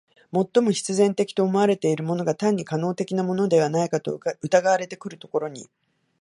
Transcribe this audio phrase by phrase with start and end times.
[0.33, 5.69] 最も必然的と思われているものが単に可能的なものではないかと疑われてくるところに、